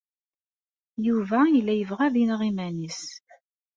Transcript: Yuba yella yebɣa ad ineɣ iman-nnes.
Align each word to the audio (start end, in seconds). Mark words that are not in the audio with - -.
Yuba 1.07 1.39
yella 1.53 1.73
yebɣa 1.75 2.03
ad 2.07 2.15
ineɣ 2.21 2.41
iman-nnes. 2.49 3.01